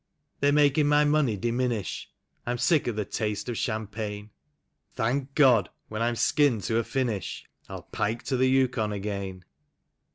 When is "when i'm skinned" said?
5.89-6.63